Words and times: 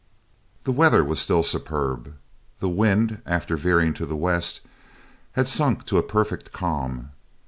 The 0.63 0.71
weather 0.71 1.03
was 1.03 1.19
still 1.19 1.43
superb. 1.43 2.15
The 2.57 2.69
wind, 2.69 3.21
after 3.23 3.55
veering 3.55 3.93
to 3.93 4.05
the 4.07 4.15
west, 4.15 4.61
had 5.33 5.47
sunk 5.47 5.85
to 5.85 5.99
a 5.99 6.01
perfect 6.01 6.51
calm. 6.51 7.11